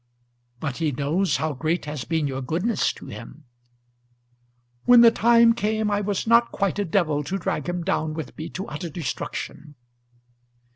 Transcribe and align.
"But 0.59 0.77
he 0.77 0.91
knows 0.91 1.37
how 1.37 1.53
great 1.53 1.85
has 1.85 2.05
been 2.05 2.25
your 2.25 2.41
goodness 2.41 2.91
to 2.93 3.05
him." 3.05 3.45
"When 4.85 5.01
the 5.01 5.11
time 5.11 5.53
came 5.53 5.91
I 5.91 6.01
was 6.01 6.25
not 6.25 6.51
quite 6.51 6.79
a 6.79 6.85
devil 6.85 7.23
to 7.25 7.37
drag 7.37 7.69
him 7.69 7.83
down 7.83 8.15
with 8.15 8.35
me 8.35 8.49
to 8.49 8.67
utter 8.67 8.89
destruction!" 8.89 9.75